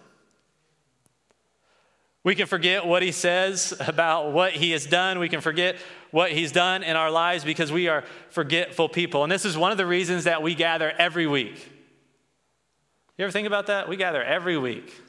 [2.24, 5.20] We can forget what He says about what He has done.
[5.20, 5.76] We can forget
[6.12, 9.24] what He's done in our lives because we are forgetful people.
[9.24, 11.81] And this is one of the reasons that we gather every week.
[13.22, 13.88] You ever think about that?
[13.88, 15.00] We gather every week.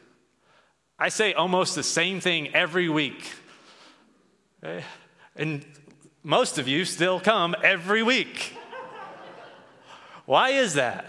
[0.98, 3.32] I say almost the same thing every week.
[4.62, 4.82] Eh,
[5.34, 5.64] and
[6.22, 8.54] most of you still come every week.
[10.26, 11.06] Why is that?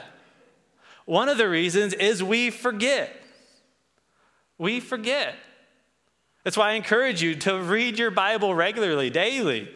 [1.03, 3.13] One of the reasons is we forget.
[4.57, 5.35] We forget.
[6.45, 9.69] That's why I encourage you to read your Bible regularly, daily.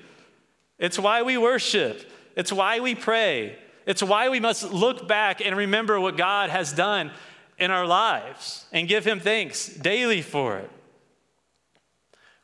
[0.79, 2.09] It's why we worship.
[2.37, 3.57] It's why we pray.
[3.87, 7.09] It's why we must look back and remember what God has done
[7.57, 10.69] in our lives and give Him thanks daily for it.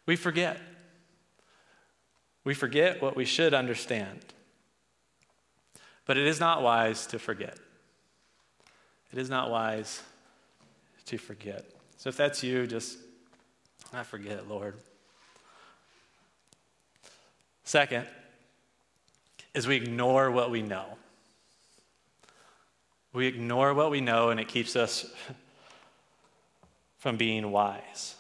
[0.05, 0.57] We forget.
[2.45, 4.21] We forget what we should understand.
[6.05, 7.57] But it is not wise to forget.
[9.11, 10.01] It is not wise
[11.07, 11.65] to forget.
[11.97, 12.97] So if that's you, just,
[13.93, 14.75] I forget, Lord.
[17.65, 18.07] Second,
[19.53, 20.85] is we ignore what we know.
[23.13, 25.05] We ignore what we know, and it keeps us
[26.97, 28.15] from being wise.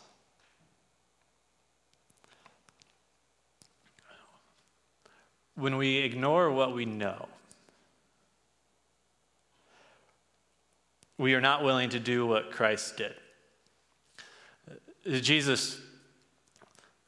[5.55, 7.27] When we ignore what we know,
[11.17, 13.13] we are not willing to do what Christ did.
[15.23, 15.79] Jesus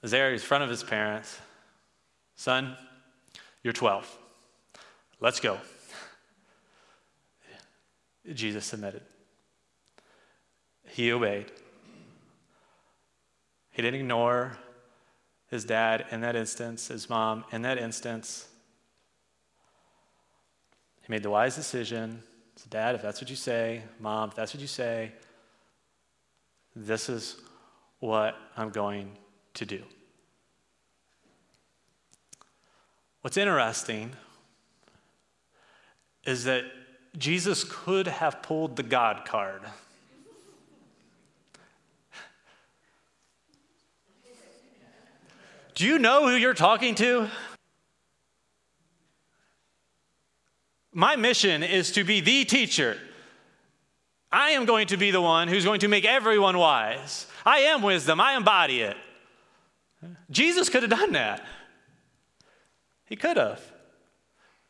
[0.02, 1.38] is there, in front of his parents.
[2.36, 2.76] Son,
[3.64, 4.18] you're 12.
[5.20, 5.60] Let's go.
[8.34, 9.02] Jesus submitted.
[10.88, 11.52] He obeyed.
[13.72, 14.58] He didn't ignore
[15.50, 18.48] his dad in that instance, his mom in that instance.
[21.02, 22.24] He made the wise decision.
[22.56, 25.12] Said, Dad, if that's what you say, mom, if that's what you say,
[26.76, 27.38] this is
[28.00, 29.12] what I'm going
[29.56, 29.84] to do.
[33.22, 34.14] What's interesting
[36.26, 36.64] is that
[37.18, 39.62] Jesus could have pulled the God card.
[45.76, 47.28] Do you know who you're talking to?
[50.94, 52.98] My mission is to be the teacher.
[54.32, 57.28] I am going to be the one who's going to make everyone wise.
[57.46, 58.98] I am wisdom, I embody it.
[60.32, 61.46] Jesus could have done that.
[63.06, 63.62] He could have,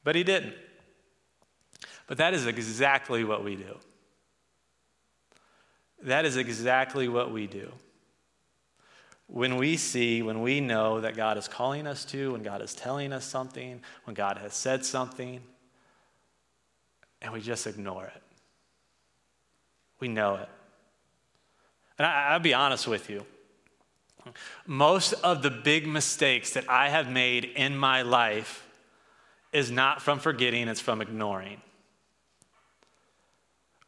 [0.03, 0.55] but he didn't.
[2.07, 3.77] But that is exactly what we do.
[6.03, 7.71] That is exactly what we do.
[9.27, 12.75] When we see, when we know that God is calling us to, when God is
[12.75, 15.41] telling us something, when God has said something,
[17.21, 18.21] and we just ignore it.
[19.99, 20.49] We know it.
[21.97, 23.25] And I, I'll be honest with you.
[24.67, 28.67] Most of the big mistakes that I have made in my life
[29.53, 31.61] is not from forgetting, it's from ignoring.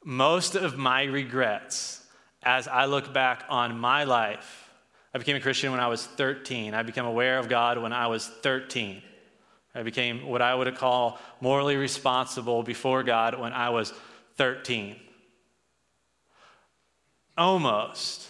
[0.10, 2.02] Most of my regrets,
[2.42, 4.72] as I look back on my life,
[5.14, 6.74] I became a Christian when I was 13.
[6.74, 9.02] I became aware of God when I was 13.
[9.76, 13.92] I became what I would call morally responsible before God when I was
[14.38, 14.96] 13.
[17.38, 18.30] Almost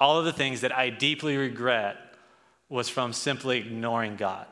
[0.00, 1.96] all of the things that I deeply regret
[2.68, 4.48] was from simply ignoring God.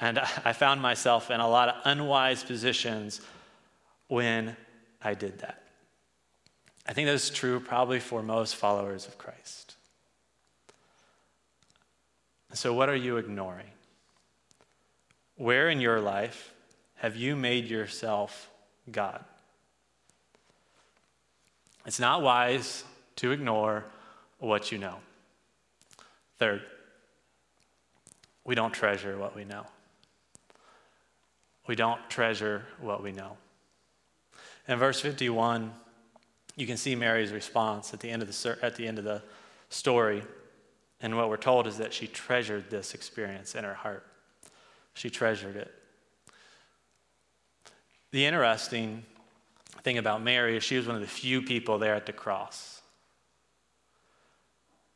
[0.00, 3.20] And I found myself in a lot of unwise positions
[4.08, 4.56] when
[5.02, 5.62] I did that.
[6.86, 9.76] I think that's true probably for most followers of Christ.
[12.52, 13.70] So, what are you ignoring?
[15.36, 16.54] Where in your life
[16.96, 18.48] have you made yourself
[18.90, 19.22] God?
[21.84, 22.84] It's not wise
[23.16, 23.84] to ignore
[24.38, 24.96] what you know.
[26.38, 26.62] Third,
[28.44, 29.66] we don't treasure what we know.
[31.66, 33.36] We don't treasure what we know.
[34.68, 35.72] In verse 51,
[36.56, 39.22] you can see Mary's response at the end of the, at the, end of the
[39.68, 40.22] story.
[41.00, 44.06] And what we're told is that she treasured this experience in her heart.
[44.94, 45.72] She treasured it.
[48.10, 49.04] The interesting
[49.82, 52.80] thing about Mary is she was one of the few people there at the cross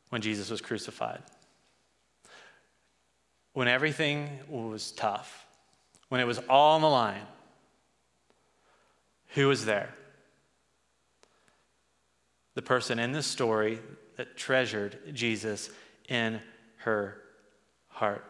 [0.09, 1.21] when Jesus was crucified.
[3.53, 5.45] When everything was tough,
[6.09, 7.21] when it was all on the line,
[9.33, 9.93] who was there?
[12.55, 13.79] The person in this story
[14.17, 15.69] that treasured Jesus
[16.09, 16.41] in
[16.77, 17.17] her
[17.87, 18.25] heart.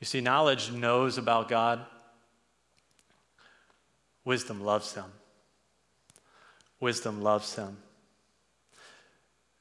[0.00, 1.84] You see, knowledge knows about God,
[4.24, 5.04] wisdom loves him.
[6.80, 7.78] Wisdom loves him.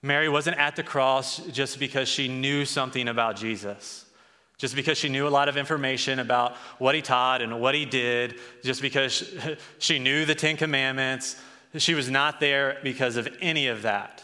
[0.01, 4.04] Mary wasn't at the cross just because she knew something about Jesus,
[4.57, 7.85] just because she knew a lot of information about what he taught and what he
[7.85, 9.33] did, just because
[9.79, 11.41] she knew the Ten Commandments.
[11.77, 14.23] She was not there because of any of that.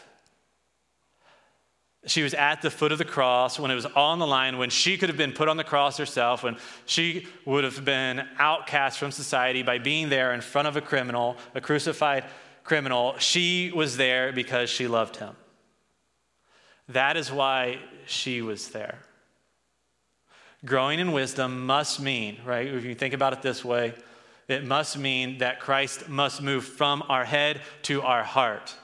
[2.07, 4.71] She was at the foot of the cross when it was on the line, when
[4.71, 8.97] she could have been put on the cross herself, when she would have been outcast
[8.97, 12.23] from society by being there in front of a criminal, a crucified
[12.63, 13.15] criminal.
[13.19, 15.35] She was there because she loved him.
[16.87, 18.99] That is why she was there.
[20.63, 22.67] Growing in wisdom must mean, right?
[22.67, 23.93] If you think about it this way,
[24.47, 28.75] it must mean that Christ must move from our head to our heart.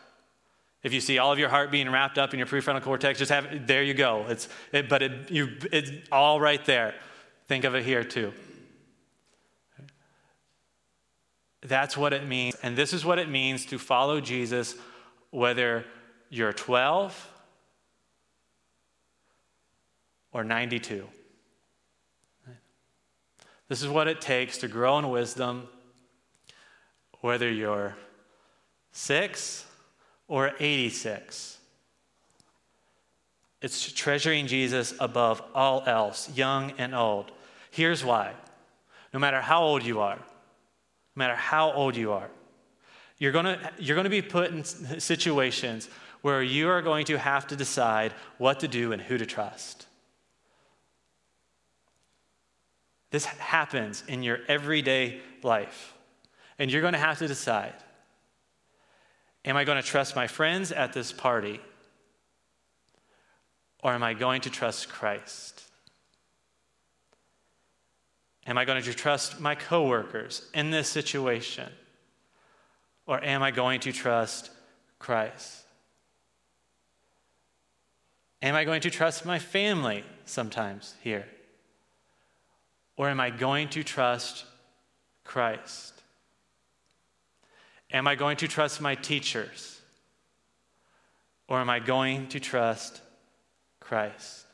[0.82, 3.32] If you see all of your heart being wrapped up in your prefrontal cortex, just
[3.32, 4.26] have there you go.
[4.30, 6.96] It's it, but it, you, it's all right there.
[7.48, 8.34] Think of it here too.
[11.62, 14.76] That's what it means, and this is what it means to follow Jesus,
[15.32, 15.86] whether
[16.30, 17.34] you're 12
[20.32, 21.08] or 92.
[23.68, 25.68] This is what it takes to grow in wisdom,
[27.22, 27.96] whether you're
[28.92, 29.66] six
[30.28, 31.58] or 86.
[33.62, 37.32] It's treasuring Jesus above all else, young and old.
[37.72, 38.34] Here's why
[39.14, 40.24] no matter how old you are, no
[41.16, 42.30] matter how old you are,
[43.18, 45.90] you're going you're going to be put in situations
[46.22, 49.87] where you are going to have to decide what to do and who to trust.
[53.10, 55.94] This happens in your everyday life.
[56.60, 57.74] And you're going to have to decide
[59.46, 61.62] Am I going to trust my friends at this party?
[63.82, 65.64] Or am I going to trust Christ?
[68.46, 71.72] Am I going to trust my coworkers in this situation?
[73.06, 74.50] Or am I going to trust
[75.00, 75.64] Christ?
[78.42, 81.26] Am I going to trust my family sometimes here?
[82.98, 84.44] Or am I going to trust
[85.24, 85.94] Christ?
[87.92, 89.80] Am I going to trust my teachers?
[91.48, 93.02] Or am I going to trust
[93.80, 94.46] Christ?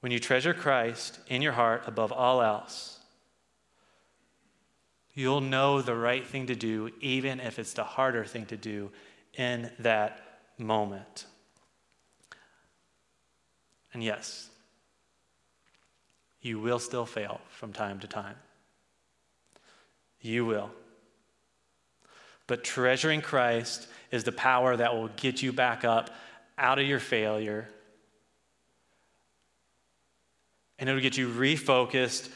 [0.00, 2.98] When you treasure Christ in your heart above all else,
[5.14, 8.90] you'll know the right thing to do, even if it's the harder thing to do
[9.34, 11.26] in that moment.
[13.92, 14.49] And yes,
[16.42, 18.36] you will still fail from time to time.
[20.20, 20.70] You will.
[22.46, 26.10] But treasuring Christ is the power that will get you back up
[26.58, 27.68] out of your failure.
[30.78, 32.30] And it'll get you refocused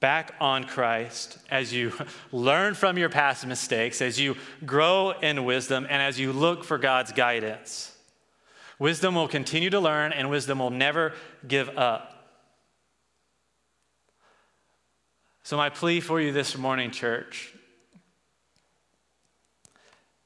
[0.00, 1.92] back on Christ as you
[2.32, 6.78] learn from your past mistakes, as you grow in wisdom, and as you look for
[6.78, 7.94] God's guidance.
[8.78, 11.12] Wisdom will continue to learn, and wisdom will never
[11.46, 12.17] give up.
[15.48, 17.54] So, my plea for you this morning, church,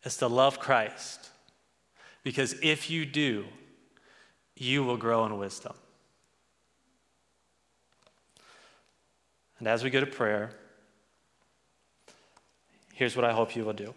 [0.02, 1.30] is to love Christ.
[2.24, 3.44] Because if you do,
[4.56, 5.74] you will grow in wisdom.
[9.60, 10.50] And as we go to prayer,
[12.92, 13.94] here's what I hope you will do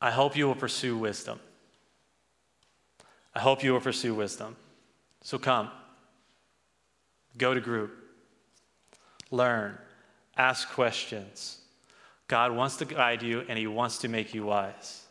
[0.00, 1.38] I hope you will pursue wisdom.
[3.34, 4.56] I hope you will pursue wisdom.
[5.20, 5.68] So come,
[7.36, 8.01] go to group,
[9.32, 9.76] learn,
[10.36, 11.58] ask questions.
[12.28, 15.02] God wants to guide you and He wants to make you wise.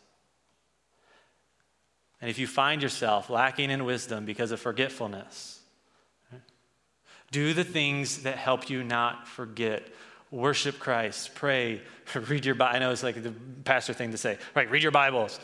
[2.20, 5.60] And if you find yourself lacking in wisdom because of forgetfulness,
[7.32, 9.82] do the things that help you not forget.
[10.30, 11.80] Worship Christ, pray,
[12.28, 12.76] read your Bible.
[12.76, 13.32] I know it's like the
[13.64, 14.70] pastor thing to say, right?
[14.70, 15.40] Read your Bibles.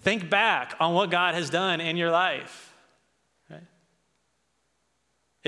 [0.00, 2.67] Think back on what God has done in your life.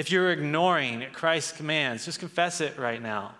[0.01, 3.35] If you're ignoring Christ's commands, just confess it right now.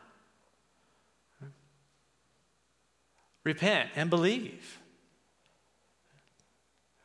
[3.45, 4.79] Repent and believe.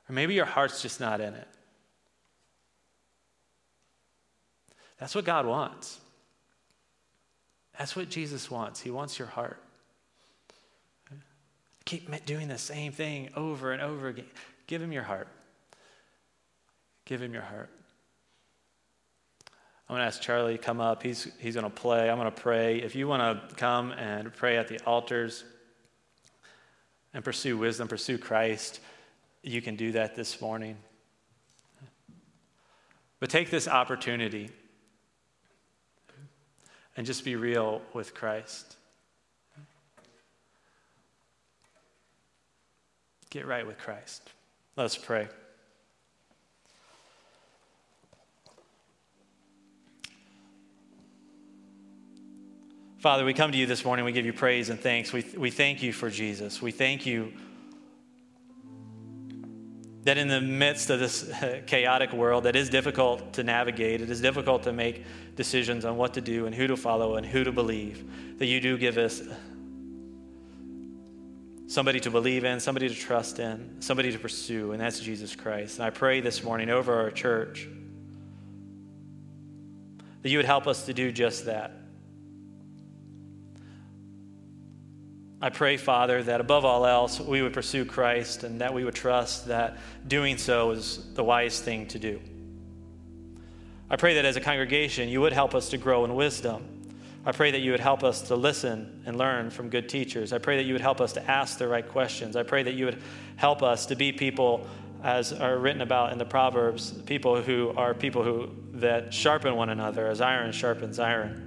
[0.09, 1.47] Or maybe your heart's just not in it.
[4.99, 6.01] That's what God wants.
[7.77, 8.81] That's what Jesus wants.
[8.81, 9.63] He wants your heart.
[11.85, 14.25] Keep doing the same thing over and over again.
[14.67, 15.29] Give him your heart.
[17.05, 17.69] Give him your heart.
[19.87, 21.03] I'm going to ask Charlie to come up.
[21.03, 22.09] He's, he's going to play.
[22.09, 22.77] I'm going to pray.
[22.77, 25.43] If you want to come and pray at the altars
[27.13, 28.79] and pursue wisdom, pursue Christ,
[29.43, 30.77] you can do that this morning.
[33.19, 34.49] But take this opportunity
[36.97, 38.77] and just be real with Christ.
[43.29, 44.29] Get right with Christ.
[44.75, 45.27] Let's pray.
[52.99, 54.05] Father, we come to you this morning.
[54.05, 55.11] We give you praise and thanks.
[55.11, 56.61] We, we thank you for Jesus.
[56.61, 57.33] We thank you
[60.05, 61.29] that in the midst of this
[61.67, 65.03] chaotic world that is difficult to navigate, it is difficult to make
[65.35, 68.61] decisions on what to do and who to follow and who to believe, that you
[68.61, 69.21] do give us
[71.67, 75.79] somebody to believe in, somebody to trust in, somebody to pursue, and that's Jesus Christ.
[75.79, 77.67] And I pray this morning over our church
[80.21, 81.84] that you would help us to do just that.
[85.45, 88.95] I pray, Father, that above all else, we would pursue Christ and that we would
[88.95, 89.77] trust that
[90.07, 92.19] doing so is the wise thing to do.
[93.87, 96.75] I pray that as a congregation, you would help us to grow in wisdom
[97.27, 100.31] I pray that you would help us to listen and learn from good teachers.
[100.31, 102.35] I pray that you would help us to ask the right questions.
[102.35, 103.01] I pray that you would
[103.35, 104.67] help us to be people,
[105.03, 109.69] as are written about in the Proverbs, people who are people who that sharpen one
[109.69, 111.44] another as iron sharpens iron.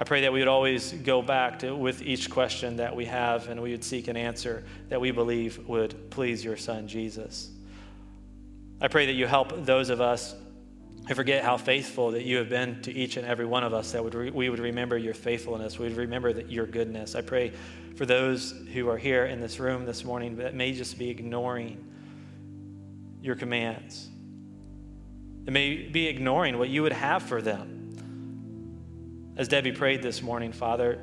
[0.00, 3.48] I pray that we would always go back to with each question that we have
[3.48, 7.50] and we would seek an answer that we believe would please your son Jesus.
[8.80, 10.34] I pray that you help those of us
[11.06, 13.92] who forget how faithful that you have been to each and every one of us,
[13.92, 15.78] that would re- we would remember your faithfulness.
[15.78, 17.14] We would remember that your goodness.
[17.14, 17.52] I pray
[17.96, 21.76] for those who are here in this room this morning that may just be ignoring
[23.20, 24.08] your commands,
[25.44, 27.79] that may be ignoring what you would have for them.
[29.40, 30.98] As Debbie prayed this morning, Father,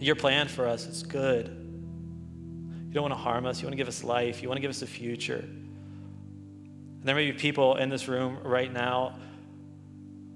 [0.00, 1.46] your plan for us is good.
[1.46, 4.60] You don't want to harm us, you want to give us life, you want to
[4.60, 5.36] give us a future.
[5.36, 9.16] And there may be people in this room right now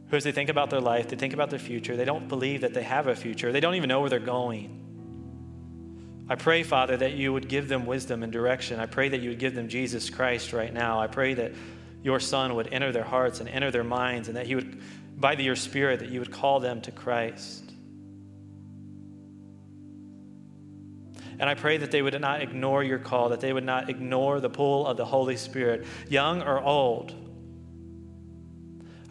[0.09, 2.61] who, as they think about their life, they think about their future, they don't believe
[2.61, 3.51] that they have a future.
[3.51, 4.77] They don't even know where they're going.
[6.29, 8.79] I pray, Father, that you would give them wisdom and direction.
[8.79, 11.01] I pray that you would give them Jesus Christ right now.
[11.01, 11.55] I pray that
[12.05, 14.81] your Son would enter their hearts and enter their minds, and that He would,
[15.19, 17.65] by your Spirit, that you would call them to Christ.
[21.41, 24.41] And I pray that they would not ignore your call, that they would not ignore
[24.41, 27.15] the pull of the Holy Spirit, young or old.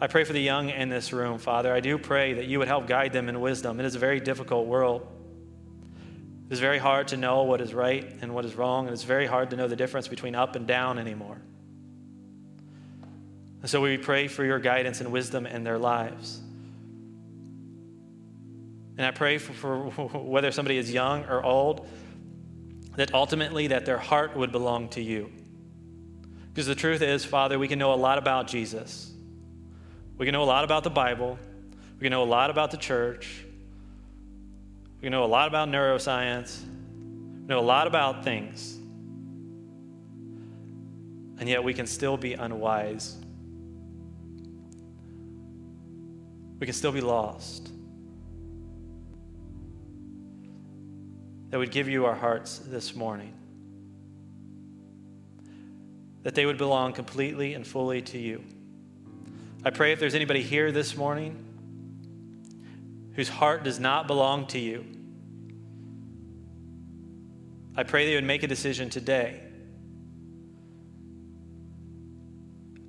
[0.00, 1.72] I pray for the young in this room, Father.
[1.72, 3.80] I do pray that you would help guide them in wisdom.
[3.80, 5.06] It is a very difficult world.
[6.50, 9.26] It's very hard to know what is right and what is wrong, and it's very
[9.26, 11.40] hard to know the difference between up and down anymore.
[13.60, 16.40] And so we pray for your guidance and wisdom in their lives.
[18.96, 21.88] And I pray for, for whether somebody is young or old,
[22.96, 25.30] that ultimately that their heart would belong to you.
[26.52, 29.12] Because the truth is, Father, we can know a lot about Jesus.
[30.16, 31.38] We can know a lot about the Bible.
[31.98, 33.44] We can know a lot about the church.
[34.96, 36.60] We can know a lot about neuroscience.
[36.62, 38.76] We know a lot about things.
[41.38, 43.16] And yet we can still be unwise.
[46.58, 47.70] We can still be lost.
[51.50, 53.32] That would give you our hearts this morning.
[56.24, 58.42] That they would belong completely and fully to you.
[59.64, 61.44] I pray if there's anybody here this morning
[63.14, 64.84] whose heart does not belong to you.
[67.76, 69.40] I pray they would make a decision today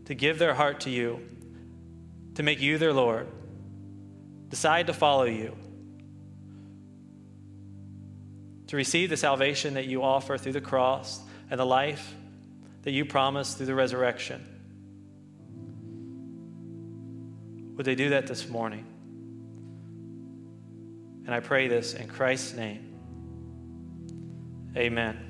[0.06, 1.20] to give their heart to you,
[2.36, 3.28] to make you their Lord,
[4.50, 5.56] decide to follow you,
[8.68, 12.14] to receive the salvation that you offer through the cross and the life
[12.84, 14.46] that you promise through the resurrection.
[17.76, 18.86] Would they do that this morning?
[21.26, 22.86] And I pray this in Christ's name.
[24.76, 25.29] Amen.